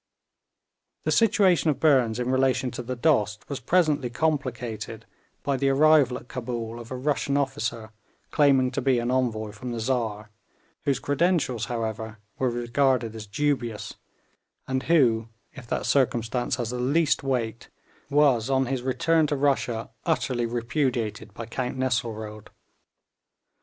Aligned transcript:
The 1.03 1.11
situation 1.11 1.69
of 1.69 1.79
Burnes 1.79 2.17
in 2.17 2.31
relation 2.31 2.71
to 2.71 2.81
the 2.81 2.95
Dost 2.95 3.47
was 3.47 3.59
presently 3.59 4.09
complicated 4.09 5.05
by 5.43 5.57
the 5.57 5.69
arrival 5.69 6.17
at 6.17 6.27
Cabul 6.27 6.79
of 6.79 6.89
a 6.89 6.95
Russian 6.97 7.37
officer 7.37 7.91
claiming 8.31 8.71
to 8.71 8.81
be 8.81 8.97
an 8.97 9.11
envoy 9.11 9.51
from 9.51 9.71
the 9.73 9.79
Czar, 9.79 10.31
whose 10.85 10.97
credentials, 10.97 11.65
however, 11.65 12.17
were 12.39 12.49
regarded 12.49 13.15
as 13.15 13.27
dubious, 13.27 13.93
and 14.67 14.81
who, 14.81 15.27
if 15.53 15.67
that 15.67 15.85
circumstance 15.85 16.55
has 16.55 16.71
the 16.71 16.79
least 16.79 17.21
weight, 17.21 17.69
was 18.09 18.49
on 18.49 18.65
his 18.65 18.81
return 18.81 19.27
to 19.27 19.35
Russia 19.35 19.91
utterly 20.03 20.47
repudiated 20.47 21.31
by 21.35 21.45
Count 21.45 21.77
Nesselrode. 21.77 22.47